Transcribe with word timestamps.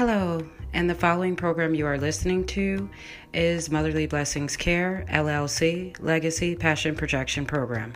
Hello, 0.00 0.40
and 0.72 0.88
the 0.88 0.94
following 0.94 1.36
program 1.36 1.74
you 1.74 1.84
are 1.84 1.98
listening 1.98 2.46
to 2.46 2.88
is 3.34 3.70
Motherly 3.70 4.06
Blessings 4.06 4.56
Care, 4.56 5.04
LLC, 5.10 5.94
Legacy 6.00 6.56
Passion 6.56 6.96
Projection 6.96 7.44
Program. 7.44 7.92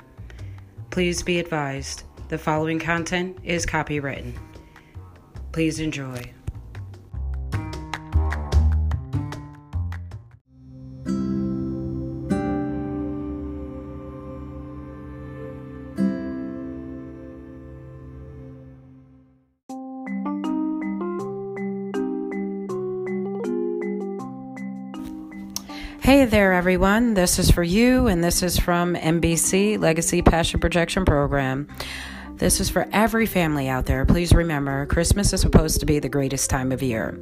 Please 0.91 1.23
be 1.23 1.39
advised 1.39 2.03
the 2.29 2.37
following 2.37 2.79
content 2.79 3.39
is 3.43 3.65
copywritten. 3.65 4.35
Please 5.51 5.81
enjoy. 5.81 6.31
Hey 26.05 26.27
there, 26.27 26.53
everyone. 26.53 27.15
This 27.15 27.39
is 27.39 27.51
for 27.51 27.63
you, 27.63 28.09
and 28.09 28.23
this 28.23 28.43
is 28.43 28.59
from 28.59 28.95
MBC 28.95 29.79
Legacy 29.79 30.21
Passion 30.21 30.61
Projection 30.61 31.07
Program. 31.07 31.67
This 32.35 32.61
is 32.61 32.69
for 32.69 32.87
every 32.93 33.25
family 33.25 33.71
out 33.71 33.87
there. 33.87 34.05
Please 34.05 34.35
remember, 34.35 34.85
Christmas 34.85 35.33
is 35.33 35.41
supposed 35.41 35.81
to 35.81 35.87
be 35.87 36.01
the 36.01 36.11
greatest 36.11 36.51
time 36.51 36.73
of 36.73 36.83
year. 36.83 37.19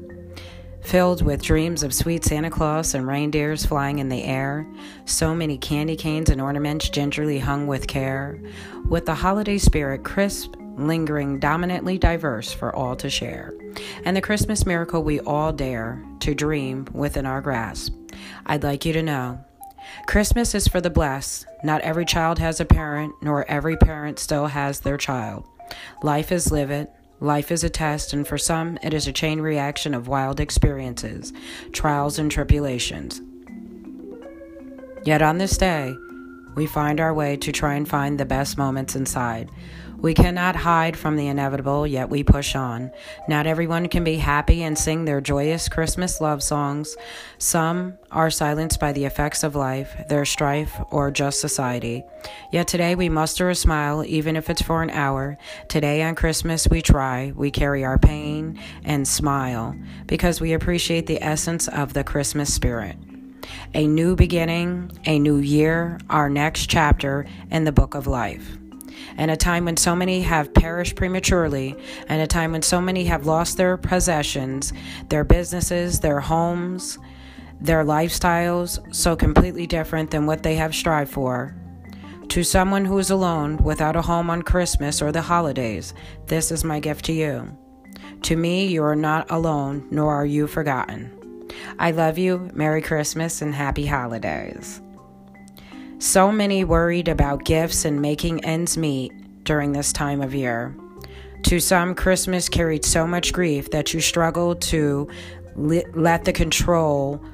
Filled 0.81 1.23
with 1.23 1.45
dreams 1.45 1.85
of 1.85 1.95
sweet 1.95 2.25
Santa 2.25 2.51
Claus 2.51 2.93
and 2.93 3.07
reindeers 3.07 3.65
flying 3.65 4.01
in 4.01 4.09
the 4.09 4.25
air, 4.25 4.67
so 5.05 5.33
many 5.33 5.57
candy 5.57 5.95
canes 5.95 6.29
and 6.29 6.41
ornaments 6.41 6.89
gingerly 6.89 7.39
hung 7.39 7.69
with 7.69 7.87
care, 7.87 8.43
with 8.89 9.07
the 9.07 9.15
holiday 9.15 9.59
spirit 9.59 10.03
crisp, 10.03 10.57
lingering, 10.77 11.39
dominantly 11.39 11.99
diverse 11.99 12.53
for 12.53 12.75
all 12.75 12.97
to 12.97 13.09
share, 13.09 13.55
and 14.05 14.17
the 14.17 14.21
Christmas 14.21 14.67
miracle 14.67 15.05
we 15.05 15.21
all 15.21 15.53
dare 15.53 16.05
to 16.19 16.35
dream 16.35 16.89
within 16.93 17.27
our 17.27 17.41
grasp. 17.41 17.95
I'd 18.47 18.63
like 18.63 18.85
you 18.85 18.93
to 18.93 19.03
know 19.03 19.45
Christmas 20.07 20.55
is 20.55 20.69
for 20.69 20.81
the 20.81 20.91
blessed. 20.91 21.47
Not 21.63 21.81
every 21.83 22.05
child 22.05 22.39
has 22.39 22.61
a 22.61 22.65
parent, 22.65 23.15
nor 23.23 23.49
every 23.51 23.77
parent 23.77 24.19
still 24.19 24.47
has 24.47 24.81
their 24.81 24.97
child. 24.97 25.45
Life 26.03 26.33
is 26.33 26.53
livid. 26.53 26.89
Life 27.21 27.53
is 27.53 27.63
a 27.63 27.71
test, 27.71 28.13
and 28.13 28.27
for 28.27 28.37
some, 28.37 28.79
it 28.83 28.93
is 28.93 29.07
a 29.07 29.13
chain 29.13 29.41
reaction 29.41 29.95
of 29.95 30.09
wild 30.09 30.41
experiences, 30.41 31.33
trials, 31.73 32.19
and 32.19 32.31
tribulations. 32.31 33.21
Yet 35.05 35.23
on 35.23 35.39
this 35.39 35.57
day, 35.57 35.95
we 36.57 36.67
find 36.67 36.99
our 36.99 37.15
way 37.15 37.37
to 37.37 37.53
try 37.53 37.75
and 37.75 37.89
find 37.89 38.19
the 38.19 38.25
best 38.25 38.59
moments 38.59 38.97
inside. 38.97 39.51
We 40.03 40.15
cannot 40.15 40.57
hide 40.57 40.97
from 40.97 41.15
the 41.15 41.29
inevitable, 41.29 41.87
yet 41.87 42.11
we 42.11 42.25
push 42.25 42.57
on. 42.57 42.91
Not 43.29 43.47
everyone 43.47 43.87
can 43.87 44.03
be 44.03 44.17
happy 44.17 44.65
and 44.65 44.77
sing 44.77 45.05
their 45.05 45.21
joyous 45.21 45.69
Christmas 45.69 46.21
love 46.21 46.43
songs. 46.43 46.97
Some 47.39 47.99
are 48.11 48.29
silenced 48.29 48.81
by 48.81 48.91
the 48.91 49.05
effects 49.05 49.45
of 49.45 49.55
life, 49.55 49.95
their 50.09 50.25
strife, 50.25 50.77
or 50.91 51.13
just 51.13 51.41
society. 51.41 52.03
Yet 52.51 52.67
today 52.67 52.97
we 52.97 53.09
muster 53.09 53.49
a 53.49 53.55
smile, 53.55 54.05
even 54.05 54.35
if 54.35 54.51
it's 54.51 54.61
for 54.61 54.83
an 54.83 54.91
hour. 54.91 55.39
Today 55.69 56.03
on 56.03 56.17
Christmas 56.17 56.67
we 56.67 56.83
try, 56.83 57.33
we 57.37 57.53
carry 57.53 57.85
our 57.85 57.97
pain 57.97 58.59
and 58.83 59.07
smile 59.07 59.77
because 60.07 60.41
we 60.41 60.53
appreciate 60.53 61.07
the 61.07 61.23
essence 61.23 61.69
of 61.69 61.93
the 61.93 62.03
Christmas 62.03 62.53
spirit 62.53 62.97
a 63.75 63.87
new 63.87 64.17
beginning, 64.17 64.91
a 65.05 65.19
new 65.19 65.37
year, 65.37 65.99
our 66.11 66.29
next 66.29 66.67
chapter 66.67 67.27
in 67.51 67.65
the 67.65 67.73
book 67.73 67.95
of 67.95 68.07
life 68.07 68.59
and 69.17 69.31
a 69.31 69.37
time 69.37 69.65
when 69.65 69.77
so 69.77 69.95
many 69.95 70.23
have 70.23 70.55
perished 70.55 70.97
prematurely, 70.97 71.77
and 72.09 72.23
a 72.23 72.27
time 72.27 72.53
when 72.53 72.63
so 72.63 72.81
many 72.81 73.05
have 73.05 73.27
lost 73.27 73.57
their 73.57 73.77
possessions, 73.77 74.73
their 75.09 75.25
businesses, 75.25 76.01
their 76.01 76.21
homes, 76.21 76.99
their 77.61 77.85
lifestyles, 77.85 78.95
so 78.95 79.15
completely 79.15 79.67
different 79.67 80.11
than 80.11 80.27
what 80.27 80.43
they 80.43 80.57
have 80.57 80.75
strived 80.75 81.11
for. 81.11 81.55
To 82.29 82.43
someone 82.43 82.85
who 82.85 82.99
is 82.99 83.11
alone, 83.11 83.59
without 83.59 83.95
a 83.95 84.03
home 84.03 84.31
on 84.31 84.43
Christmas 84.43 85.03
or 85.03 85.13
the 85.13 85.23
holidays, 85.23 85.93
this 86.27 86.51
is 86.51 86.65
my 86.65 86.81
gift 86.81 87.05
to 87.07 87.13
you. 87.13 87.57
To 88.23 88.37
me, 88.37 88.67
you 88.67 88.83
are 88.85 88.97
not 88.97 89.31
alone, 89.31 89.87
nor 89.91 90.15
are 90.15 90.27
you 90.27 90.47
forgotten. 90.47 91.19
I 91.79 91.91
love 91.91 92.19
you. 92.19 92.51
Merry 92.55 92.81
Christmas 92.81 93.43
and 93.43 93.55
Happy 93.55 93.85
Holidays. 93.85 94.81
So 96.03 96.33
many 96.33 96.65
worried 96.65 97.07
about 97.07 97.45
gifts 97.45 97.85
and 97.85 98.03
making 98.03 98.45
ends 98.45 98.77
meet 98.77 99.13
during 99.45 99.71
this 99.71 99.93
time 99.93 100.21
of 100.21 100.35
year. 100.35 100.75
To 101.45 101.61
some, 101.61 101.95
Christmas 101.95 102.49
carried 102.49 102.85
so 102.85 103.07
much 103.07 103.33
grief 103.33 103.71
that 103.71 103.95
you 103.95 104.01
struggle 104.01 104.57
to 104.57 105.09
let 105.55 106.25
the 106.25 106.33
control 106.33 107.25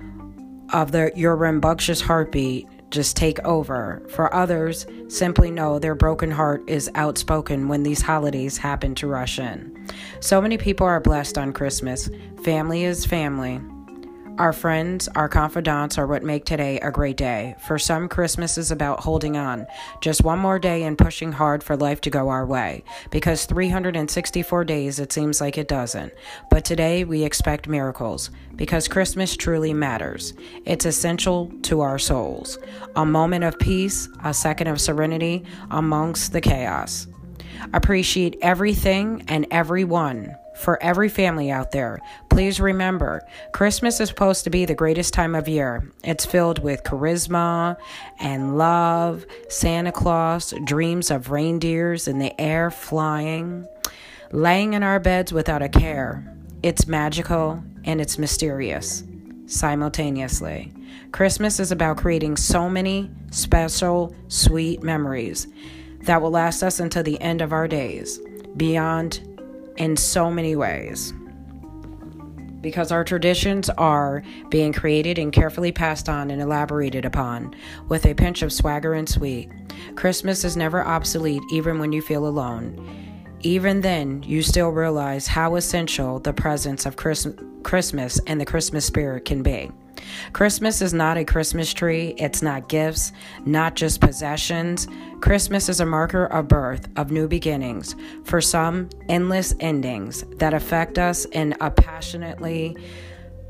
of 0.74 0.92
the, 0.92 1.10
your 1.16 1.34
rambunctious 1.34 2.02
heartbeat 2.02 2.68
just 2.90 3.16
take 3.16 3.38
over. 3.40 4.06
For 4.10 4.32
others, 4.34 4.84
simply 5.08 5.50
know 5.50 5.78
their 5.78 5.94
broken 5.94 6.30
heart 6.30 6.62
is 6.66 6.90
outspoken 6.94 7.68
when 7.68 7.84
these 7.84 8.02
holidays 8.02 8.58
happen 8.58 8.94
to 8.96 9.06
rush 9.06 9.38
in. 9.38 9.88
So 10.20 10.42
many 10.42 10.58
people 10.58 10.86
are 10.86 11.00
blessed 11.00 11.38
on 11.38 11.54
Christmas. 11.54 12.10
Family 12.42 12.84
is 12.84 13.06
family. 13.06 13.62
Our 14.38 14.52
friends, 14.52 15.08
our 15.16 15.28
confidants 15.28 15.98
are 15.98 16.06
what 16.06 16.22
make 16.22 16.44
today 16.44 16.78
a 16.78 16.92
great 16.92 17.16
day. 17.16 17.56
For 17.66 17.76
some, 17.76 18.08
Christmas 18.08 18.56
is 18.56 18.70
about 18.70 19.00
holding 19.00 19.36
on. 19.36 19.66
Just 20.00 20.22
one 20.22 20.38
more 20.38 20.60
day 20.60 20.84
and 20.84 20.96
pushing 20.96 21.32
hard 21.32 21.64
for 21.64 21.76
life 21.76 22.00
to 22.02 22.10
go 22.10 22.28
our 22.28 22.46
way. 22.46 22.84
Because 23.10 23.46
364 23.46 24.64
days, 24.64 25.00
it 25.00 25.12
seems 25.12 25.40
like 25.40 25.58
it 25.58 25.66
doesn't. 25.66 26.12
But 26.52 26.64
today, 26.64 27.02
we 27.02 27.24
expect 27.24 27.66
miracles. 27.66 28.30
Because 28.54 28.86
Christmas 28.86 29.36
truly 29.36 29.74
matters. 29.74 30.34
It's 30.64 30.86
essential 30.86 31.50
to 31.62 31.80
our 31.80 31.98
souls. 31.98 32.60
A 32.94 33.04
moment 33.04 33.42
of 33.42 33.58
peace, 33.58 34.08
a 34.22 34.32
second 34.32 34.68
of 34.68 34.80
serenity 34.80 35.42
amongst 35.72 36.32
the 36.32 36.40
chaos. 36.40 37.08
Appreciate 37.72 38.36
everything 38.40 39.24
and 39.26 39.48
everyone 39.50 40.36
for 40.58 40.82
every 40.82 41.08
family 41.08 41.50
out 41.50 41.70
there, 41.70 42.00
please 42.28 42.60
remember 42.60 43.22
Christmas 43.52 44.00
is 44.00 44.08
supposed 44.08 44.44
to 44.44 44.50
be 44.50 44.64
the 44.64 44.74
greatest 44.74 45.14
time 45.14 45.34
of 45.34 45.48
year. 45.48 45.90
It's 46.02 46.26
filled 46.26 46.58
with 46.58 46.82
charisma 46.82 47.76
and 48.18 48.58
love, 48.58 49.24
Santa 49.48 49.92
Claus, 49.92 50.52
dreams 50.64 51.10
of 51.10 51.30
reindeers 51.30 52.08
in 52.08 52.18
the 52.18 52.38
air 52.40 52.70
flying, 52.70 53.66
laying 54.32 54.74
in 54.74 54.82
our 54.82 55.00
beds 55.00 55.32
without 55.32 55.62
a 55.62 55.68
care. 55.68 56.36
It's 56.62 56.86
magical 56.86 57.62
and 57.84 58.00
it's 58.00 58.18
mysterious 58.18 59.04
simultaneously. 59.46 60.72
Christmas 61.12 61.58
is 61.58 61.72
about 61.72 61.96
creating 61.96 62.36
so 62.36 62.68
many 62.68 63.10
special, 63.30 64.14
sweet 64.28 64.82
memories 64.82 65.46
that 66.02 66.20
will 66.20 66.30
last 66.30 66.62
us 66.62 66.80
until 66.80 67.02
the 67.02 67.20
end 67.20 67.40
of 67.40 67.52
our 67.52 67.66
days, 67.66 68.20
beyond 68.56 69.27
in 69.78 69.96
so 69.96 70.30
many 70.30 70.54
ways. 70.54 71.12
Because 72.60 72.90
our 72.90 73.04
traditions 73.04 73.70
are 73.70 74.22
being 74.50 74.72
created 74.72 75.18
and 75.18 75.32
carefully 75.32 75.70
passed 75.70 76.08
on 76.08 76.30
and 76.30 76.42
elaborated 76.42 77.04
upon 77.04 77.54
with 77.88 78.04
a 78.04 78.14
pinch 78.14 78.42
of 78.42 78.52
swagger 78.52 78.94
and 78.94 79.08
sweet. 79.08 79.48
Christmas 79.94 80.44
is 80.44 80.56
never 80.56 80.84
obsolete, 80.84 81.42
even 81.52 81.78
when 81.78 81.92
you 81.92 82.02
feel 82.02 82.26
alone. 82.26 83.07
Even 83.42 83.80
then, 83.80 84.22
you 84.24 84.42
still 84.42 84.70
realize 84.70 85.28
how 85.28 85.54
essential 85.54 86.18
the 86.18 86.32
presence 86.32 86.86
of 86.86 86.96
Christmas 86.96 88.20
and 88.26 88.40
the 88.40 88.44
Christmas 88.44 88.84
spirit 88.84 89.24
can 89.24 89.42
be. 89.42 89.70
Christmas 90.32 90.80
is 90.82 90.94
not 90.94 91.16
a 91.16 91.24
Christmas 91.24 91.72
tree, 91.72 92.14
it's 92.18 92.42
not 92.42 92.68
gifts, 92.68 93.12
not 93.44 93.74
just 93.76 94.00
possessions. 94.00 94.88
Christmas 95.20 95.68
is 95.68 95.80
a 95.80 95.86
marker 95.86 96.26
of 96.26 96.48
birth, 96.48 96.88
of 96.96 97.10
new 97.10 97.28
beginnings, 97.28 97.94
for 98.24 98.40
some, 98.40 98.88
endless 99.08 99.54
endings 99.60 100.24
that 100.36 100.54
affect 100.54 100.98
us 100.98 101.24
in 101.26 101.54
a 101.60 101.70
passionately 101.70 102.76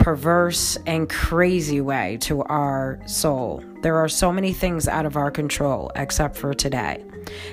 perverse 0.08 0.78
and 0.86 1.10
crazy 1.10 1.82
way 1.82 2.16
to 2.18 2.42
our 2.44 2.98
soul. 3.04 3.62
There 3.82 3.96
are 3.96 4.08
so 4.08 4.32
many 4.32 4.54
things 4.54 4.88
out 4.88 5.04
of 5.04 5.18
our 5.18 5.30
control 5.30 5.92
except 5.96 6.34
for 6.34 6.54
today. 6.54 7.04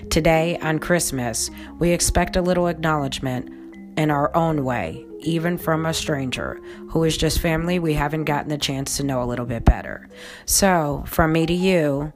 Today, 0.10 0.58
on 0.60 0.80
Christmas, 0.80 1.52
we 1.80 1.90
expect 1.90 2.38
a 2.38 2.42
little 2.42 2.68
acknowledgement 2.68 3.50
in 3.98 4.10
our 4.10 4.34
own 4.34 4.64
way 4.64 5.06
even 5.20 5.58
from 5.58 5.86
a 5.86 5.94
stranger 5.94 6.62
who 6.88 7.04
is 7.04 7.18
just 7.18 7.40
family 7.40 7.78
we 7.78 7.94
haven't 7.94 8.24
gotten 8.24 8.48
the 8.48 8.58
chance 8.58 8.96
to 8.96 9.04
know 9.04 9.22
a 9.22 9.26
little 9.26 9.46
bit 9.46 9.66
better. 9.66 10.08
So, 10.46 11.04
from 11.08 11.34
me 11.34 11.46
to 11.48 11.54
you, 11.54 12.14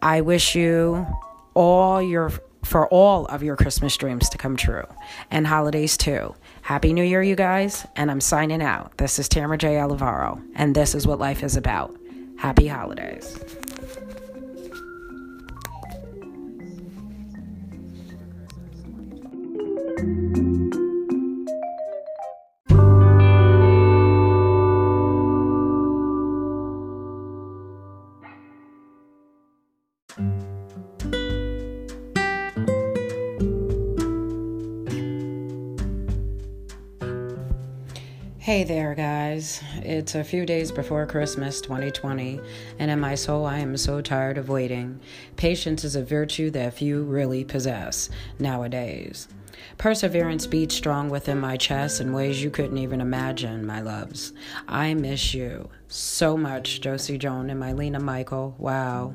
I 0.00 0.22
wish 0.22 0.54
you 0.54 1.06
all 1.52 2.00
your 2.00 2.32
for 2.72 2.88
all 2.88 3.26
of 3.26 3.42
your 3.42 3.54
Christmas 3.54 3.94
dreams 3.98 4.30
to 4.30 4.38
come 4.38 4.56
true 4.56 4.86
and 5.30 5.46
holidays 5.46 5.98
too. 5.98 6.34
Happy 6.62 6.94
New 6.94 7.04
Year, 7.04 7.22
you 7.22 7.36
guys, 7.36 7.86
and 7.96 8.10
I'm 8.10 8.22
signing 8.22 8.62
out. 8.62 8.96
This 8.96 9.18
is 9.18 9.28
Tamara 9.28 9.58
J. 9.58 9.74
Olivaro, 9.74 10.42
and 10.54 10.74
this 10.74 10.94
is 10.94 11.06
what 11.06 11.18
life 11.18 11.42
is 11.42 11.54
about. 11.54 11.94
Happy 12.38 12.66
holidays. 12.66 13.38
Hey 38.42 38.64
there, 38.64 38.96
guys. 38.96 39.62
It's 39.84 40.16
a 40.16 40.24
few 40.24 40.44
days 40.44 40.72
before 40.72 41.06
Christmas 41.06 41.60
2020, 41.60 42.40
and 42.80 42.90
in 42.90 42.98
my 42.98 43.14
soul, 43.14 43.46
I 43.46 43.58
am 43.58 43.76
so 43.76 44.00
tired 44.00 44.36
of 44.36 44.48
waiting. 44.48 44.98
Patience 45.36 45.84
is 45.84 45.94
a 45.94 46.02
virtue 46.02 46.50
that 46.50 46.74
few 46.74 47.04
really 47.04 47.44
possess 47.44 48.10
nowadays. 48.40 49.28
Perseverance 49.78 50.48
beats 50.48 50.74
strong 50.74 51.08
within 51.08 51.38
my 51.38 51.56
chest 51.56 52.00
in 52.00 52.12
ways 52.12 52.42
you 52.42 52.50
couldn't 52.50 52.78
even 52.78 53.00
imagine, 53.00 53.64
my 53.64 53.80
loves. 53.80 54.32
I 54.66 54.92
miss 54.94 55.34
you 55.34 55.70
so 55.86 56.36
much, 56.36 56.80
Josie 56.80 57.18
Joan 57.18 57.48
and 57.48 57.62
Mylena 57.62 58.00
Michael. 58.00 58.56
Wow. 58.58 59.14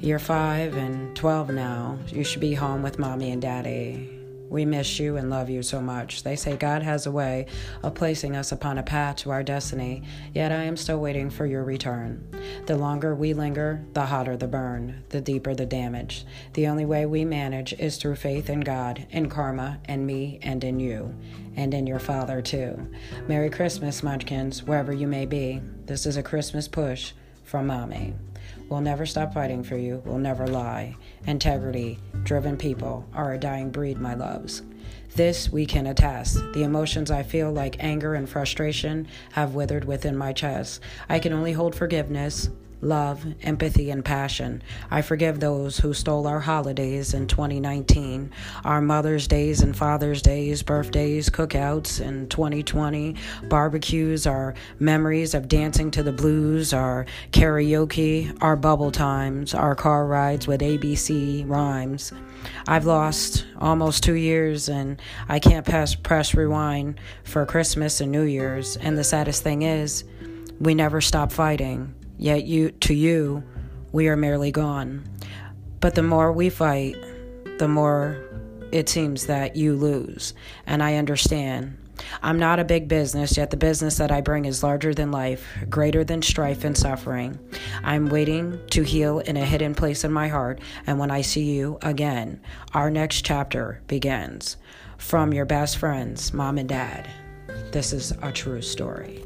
You're 0.00 0.18
five 0.18 0.76
and 0.76 1.14
12 1.14 1.50
now. 1.50 2.00
You 2.08 2.24
should 2.24 2.40
be 2.40 2.54
home 2.54 2.82
with 2.82 2.98
mommy 2.98 3.30
and 3.30 3.40
daddy. 3.40 4.15
We 4.48 4.64
miss 4.64 4.98
you 4.98 5.16
and 5.16 5.28
love 5.28 5.50
you 5.50 5.62
so 5.62 5.80
much. 5.80 6.22
They 6.22 6.36
say 6.36 6.56
God 6.56 6.82
has 6.82 7.06
a 7.06 7.10
way 7.10 7.46
of 7.82 7.94
placing 7.94 8.36
us 8.36 8.52
upon 8.52 8.78
a 8.78 8.82
path 8.82 9.16
to 9.16 9.30
our 9.30 9.42
destiny, 9.42 10.02
yet 10.34 10.52
I 10.52 10.62
am 10.64 10.76
still 10.76 10.98
waiting 10.98 11.30
for 11.30 11.46
your 11.46 11.64
return. 11.64 12.26
The 12.66 12.76
longer 12.76 13.14
we 13.14 13.34
linger, 13.34 13.84
the 13.92 14.06
hotter 14.06 14.36
the 14.36 14.46
burn, 14.46 15.02
the 15.08 15.20
deeper 15.20 15.54
the 15.54 15.66
damage. 15.66 16.24
The 16.54 16.68
only 16.68 16.84
way 16.84 17.06
we 17.06 17.24
manage 17.24 17.72
is 17.74 17.96
through 17.96 18.16
faith 18.16 18.48
in 18.48 18.60
God, 18.60 19.06
in 19.10 19.28
karma, 19.28 19.80
and 19.86 20.06
me, 20.06 20.38
and 20.42 20.62
in 20.62 20.78
you, 20.80 21.14
and 21.56 21.74
in 21.74 21.86
your 21.86 21.98
Father, 21.98 22.40
too. 22.40 22.88
Merry 23.26 23.50
Christmas, 23.50 24.02
Mudkins, 24.02 24.62
wherever 24.62 24.92
you 24.92 25.06
may 25.06 25.26
be. 25.26 25.60
This 25.86 26.06
is 26.06 26.16
a 26.16 26.22
Christmas 26.22 26.68
push 26.68 27.12
from 27.46 27.68
Mommy. 27.68 28.14
We'll 28.68 28.80
never 28.80 29.06
stop 29.06 29.32
fighting 29.32 29.62
for 29.62 29.76
you. 29.76 30.02
We'll 30.04 30.18
never 30.18 30.46
lie. 30.46 30.96
Integrity, 31.26 31.98
driven 32.24 32.56
people 32.56 33.08
are 33.14 33.32
a 33.32 33.38
dying 33.38 33.70
breed, 33.70 33.98
my 33.98 34.14
loves. 34.14 34.62
This 35.14 35.50
we 35.50 35.64
can 35.64 35.86
attest. 35.86 36.34
The 36.52 36.64
emotions 36.64 37.10
I 37.10 37.22
feel, 37.22 37.52
like 37.52 37.82
anger 37.82 38.14
and 38.14 38.28
frustration, 38.28 39.06
have 39.32 39.54
withered 39.54 39.84
within 39.84 40.16
my 40.16 40.32
chest. 40.32 40.82
I 41.08 41.20
can 41.20 41.32
only 41.32 41.52
hold 41.52 41.74
forgiveness, 41.74 42.50
love, 42.80 43.24
empathy, 43.42 43.90
and 43.90 44.04
passion. 44.04 44.62
I 44.90 45.02
forgive 45.02 45.40
those 45.40 45.78
who 45.78 45.94
stole 45.94 46.26
our 46.26 46.40
holidays 46.40 47.14
in 47.14 47.26
2019, 47.26 48.30
our 48.64 48.80
Mother's 48.80 49.26
Days 49.26 49.62
and 49.62 49.76
Father's 49.76 50.22
Days, 50.22 50.62
birthdays, 50.62 51.30
cookouts 51.30 52.00
in 52.00 52.28
2020, 52.28 53.16
barbecues, 53.48 54.26
our 54.26 54.54
memories 54.78 55.34
of 55.34 55.48
dancing 55.48 55.90
to 55.92 56.02
the 56.02 56.12
blues, 56.12 56.72
our 56.72 57.06
karaoke, 57.32 58.36
our 58.42 58.56
bubble 58.56 58.90
times, 58.90 59.54
our 59.54 59.74
car 59.74 60.06
rides 60.06 60.46
with 60.46 60.60
ABC 60.60 61.48
rhymes. 61.48 62.12
I've 62.68 62.86
lost 62.86 63.46
almost 63.58 64.04
two 64.04 64.14
years 64.14 64.68
and 64.68 65.00
I 65.28 65.38
can't 65.38 65.66
pass, 65.66 65.94
press 65.94 66.34
rewind 66.34 67.00
for 67.24 67.44
Christmas 67.46 68.00
and 68.00 68.12
New 68.12 68.22
Year's. 68.22 68.76
And 68.76 68.96
the 68.96 69.04
saddest 69.04 69.42
thing 69.42 69.62
is, 69.62 70.04
we 70.60 70.74
never 70.74 71.00
stop 71.00 71.32
fighting. 71.32 71.94
Yet 72.18 72.46
you 72.46 72.70
to 72.70 72.94
you 72.94 73.44
we 73.92 74.08
are 74.08 74.16
merely 74.16 74.52
gone. 74.52 75.04
But 75.80 75.94
the 75.94 76.02
more 76.02 76.32
we 76.32 76.50
fight, 76.50 76.96
the 77.58 77.68
more 77.68 78.22
it 78.72 78.88
seems 78.88 79.26
that 79.26 79.56
you 79.56 79.74
lose. 79.74 80.34
And 80.66 80.82
I 80.82 80.96
understand. 80.96 81.78
I'm 82.22 82.38
not 82.38 82.58
a 82.58 82.64
big 82.64 82.88
business, 82.88 83.36
yet 83.36 83.50
the 83.50 83.56
business 83.56 83.96
that 83.96 84.10
I 84.10 84.20
bring 84.20 84.44
is 84.44 84.62
larger 84.62 84.92
than 84.92 85.10
life, 85.10 85.46
greater 85.70 86.04
than 86.04 86.20
strife 86.22 86.64
and 86.64 86.76
suffering. 86.76 87.38
I'm 87.82 88.08
waiting 88.08 88.60
to 88.70 88.82
heal 88.82 89.20
in 89.20 89.36
a 89.36 89.44
hidden 89.44 89.74
place 89.74 90.04
in 90.04 90.12
my 90.12 90.28
heart, 90.28 90.60
and 90.86 90.98
when 90.98 91.10
I 91.10 91.22
see 91.22 91.44
you 91.44 91.78
again, 91.82 92.40
our 92.74 92.90
next 92.90 93.24
chapter 93.24 93.80
begins. 93.86 94.56
From 94.98 95.32
your 95.32 95.46
best 95.46 95.78
friends, 95.78 96.32
mom 96.32 96.58
and 96.58 96.68
dad. 96.68 97.08
This 97.72 97.92
is 97.92 98.12
a 98.22 98.32
true 98.32 98.62
story. 98.62 99.25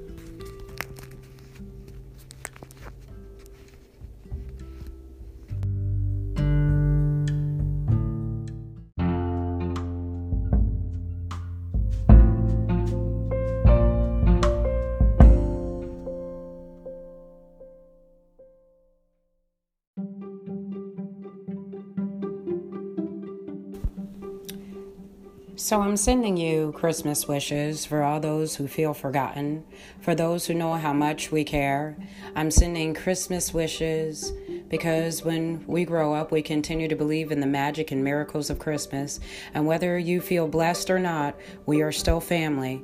So 25.61 25.83
I'm 25.83 25.99
sending 25.99 26.39
you 26.39 26.73
Christmas 26.73 27.29
wishes 27.29 27.85
for 27.85 28.03
all 28.03 28.19
those 28.19 28.57
who 28.57 28.67
feel 28.67 28.95
forgotten, 28.95 29.62
for 30.01 30.15
those 30.15 30.47
who 30.47 30.55
know 30.55 30.73
how 30.73 30.95
much 30.95 31.31
we 31.31 31.45
care. 31.45 31.99
I'm 32.35 32.51
sending 32.51 32.95
Christmas 32.95 33.53
wishes 33.53 34.33
because 34.71 35.23
when 35.23 35.62
we 35.67 35.85
grow 35.85 36.15
up, 36.15 36.33
we 36.33 36.41
continue 36.41 36.89
to 36.89 36.97
believe 36.97 37.31
in 37.31 37.41
the 37.41 37.47
magic 37.47 37.91
and 37.91 38.03
miracles 38.03 38.49
of 38.49 38.59
Christmas. 38.59 39.21
And 39.53 39.67
whether 39.67 39.99
you 39.99 40.23
feel 40.23 40.49
blessed 40.49 40.89
or 40.89 40.99
not, 40.99 41.39
we 41.67 41.83
are 41.83 41.93
still 41.93 42.21
family. 42.21 42.83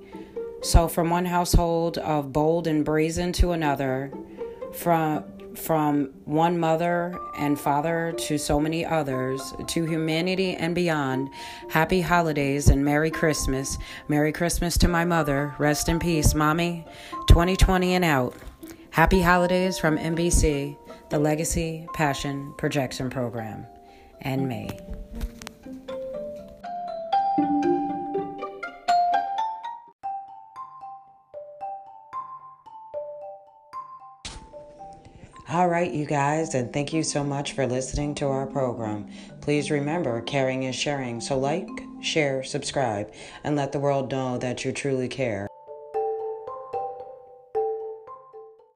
So 0.60 0.86
from 0.86 1.08
one 1.08 1.24
household 1.24 1.96
of 1.96 2.30
bold 2.30 2.66
and 2.66 2.84
brazen 2.84 3.32
to 3.32 3.52
another, 3.52 4.12
from 4.74 5.24
from 5.58 6.12
one 6.24 6.58
mother 6.58 7.18
and 7.36 7.58
father 7.58 8.14
to 8.18 8.38
so 8.38 8.60
many 8.60 8.84
others, 8.84 9.54
to 9.66 9.84
humanity 9.84 10.54
and 10.54 10.74
beyond, 10.74 11.28
happy 11.68 12.00
holidays 12.00 12.68
and 12.68 12.84
Merry 12.84 13.10
Christmas. 13.10 13.78
Merry 14.08 14.32
Christmas 14.32 14.76
to 14.78 14.88
my 14.88 15.04
mother. 15.04 15.54
Rest 15.58 15.88
in 15.88 15.98
peace, 15.98 16.34
Mommy. 16.34 16.84
2020 17.28 17.94
and 17.94 18.04
out. 18.04 18.34
Happy 18.90 19.20
holidays 19.20 19.78
from 19.78 19.98
MBC, 19.98 20.76
the 21.10 21.18
Legacy 21.18 21.86
Passion 21.94 22.54
Projection 22.56 23.10
Program, 23.10 23.66
and 24.22 24.48
me. 24.48 24.70
All 35.48 35.68
right, 35.68 35.92
you 35.92 36.06
guys, 36.06 36.56
and 36.56 36.72
thank 36.72 36.92
you 36.92 37.04
so 37.04 37.22
much 37.22 37.52
for 37.52 37.68
listening 37.68 38.16
to 38.16 38.26
our 38.26 38.48
program. 38.48 39.08
Please 39.40 39.70
remember, 39.70 40.20
caring 40.22 40.64
is 40.64 40.74
sharing. 40.74 41.20
So, 41.20 41.38
like, 41.38 41.68
share, 42.00 42.42
subscribe, 42.42 43.12
and 43.44 43.54
let 43.54 43.70
the 43.70 43.78
world 43.78 44.10
know 44.10 44.38
that 44.38 44.64
you 44.64 44.72
truly 44.72 45.06
care. 45.06 45.46